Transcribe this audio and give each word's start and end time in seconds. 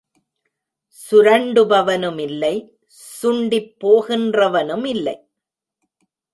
சுரண்டுபவனுமில்லை, 1.01 2.53
சுண்டிப் 3.19 3.71
போகின்றவனுமில்லை. 3.79 5.15